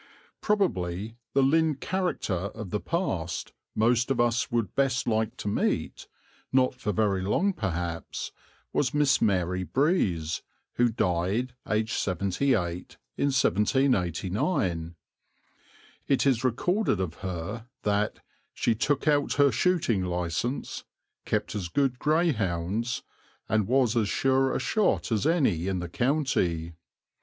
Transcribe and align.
Probably 0.41 1.17
the 1.35 1.43
Lynn 1.43 1.75
"character" 1.75 2.33
of 2.33 2.71
the 2.71 2.79
past 2.79 3.53
most 3.75 4.09
of 4.09 4.19
us 4.19 4.49
would 4.49 4.73
best 4.73 5.07
like 5.07 5.37
to 5.37 5.47
meet, 5.47 6.07
not 6.51 6.73
for 6.73 6.91
very 6.91 7.21
long 7.21 7.53
perhaps, 7.53 8.31
was 8.73 8.95
Miss 8.95 9.21
Mary 9.21 9.61
Breeze, 9.61 10.41
who 10.73 10.89
died, 10.89 11.53
aged 11.69 11.93
seventy 11.93 12.55
eight, 12.55 12.97
in 13.15 13.25
1789. 13.27 14.95
It 16.07 16.25
is 16.25 16.43
recorded 16.43 16.99
of 16.99 17.13
her 17.17 17.67
that 17.83 18.21
"she 18.55 18.73
took 18.73 19.07
out 19.07 19.33
her 19.33 19.51
shooting 19.51 20.03
license, 20.03 20.83
kept 21.25 21.53
as 21.53 21.67
good 21.67 21.99
greyhounds, 21.99 23.03
and 23.47 23.67
was 23.67 23.95
as 23.95 24.09
sure 24.09 24.55
a 24.55 24.57
shot 24.59 25.11
as 25.11 25.27
any 25.27 25.67
in 25.67 25.77
the 25.77 25.89
county." 25.89 26.73